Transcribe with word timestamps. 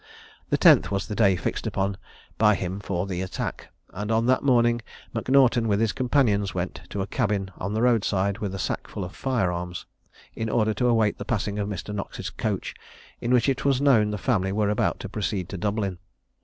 The 0.49 0.57
10th 0.57 0.89
was 0.89 1.05
the 1.05 1.13
day 1.13 1.35
fixed 1.35 1.67
upon 1.67 1.95
by 2.39 2.55
him 2.55 2.79
for 2.79 3.05
the 3.05 3.21
attack; 3.21 3.71
and 3.93 4.09
on 4.09 4.25
that 4.25 4.41
morning 4.41 4.81
M'Naughton, 5.13 5.67
with 5.67 5.79
his 5.79 5.91
companions, 5.91 6.55
went 6.55 6.81
to 6.89 7.03
a 7.03 7.05
cabin 7.05 7.51
on 7.59 7.75
the 7.75 7.83
road 7.83 8.03
side 8.03 8.39
with 8.39 8.55
a 8.55 8.57
sack 8.57 8.87
full 8.87 9.03
of 9.03 9.15
fire 9.15 9.51
arms, 9.51 9.85
in 10.33 10.49
order 10.49 10.73
to 10.73 10.87
await 10.87 11.19
the 11.19 11.23
passing 11.25 11.59
of 11.59 11.69
Mr. 11.69 11.93
Knox's 11.93 12.31
coach, 12.31 12.73
in 13.19 13.31
which 13.31 13.47
it 13.47 13.63
was 13.63 13.79
known 13.79 14.09
the 14.09 14.17
family 14.17 14.51
were 14.51 14.69
about 14.71 14.99
to 15.01 15.07
proceed 15.07 15.47
to 15.49 15.57
Dublin. 15.59 15.99